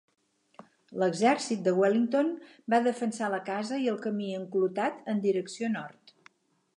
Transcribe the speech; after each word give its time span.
L'exèrcit 1.01 1.61
de 1.67 1.73
Wellington 1.81 2.31
va 2.75 2.79
defensar 2.89 3.29
la 3.35 3.41
casa 3.51 3.81
i 3.83 3.87
el 3.93 3.99
camí 4.07 4.31
enclotat 4.39 5.05
en 5.15 5.25
direcció 5.27 5.71
nord. 5.79 6.17